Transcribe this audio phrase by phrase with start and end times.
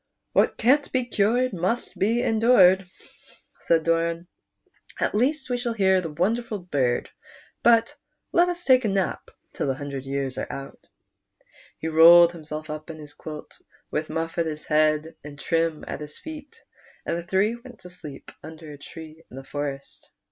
[0.33, 2.87] "What can't be cured must be endured,"
[3.59, 4.27] said Dor.m;"
[4.99, 7.11] at least we shall hear the wonderful bird;
[7.61, 7.95] but
[8.31, 10.87] let us take a nap till the hundred years are out,"
[11.77, 13.61] He rolled himself up in his quilt,
[13.91, 16.63] with Muff at his head and Trim at his feet,
[17.05, 20.09] and the three went to sleep under a tree in a forest.